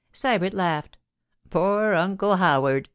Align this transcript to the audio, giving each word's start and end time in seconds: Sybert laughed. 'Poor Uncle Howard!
Sybert 0.15 0.55
laughed. 0.55 0.97
'Poor 1.51 1.93
Uncle 1.93 2.37
Howard! 2.37 2.89